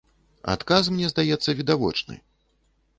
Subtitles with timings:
[0.53, 2.15] Адказ, мне здаецца, відавочны.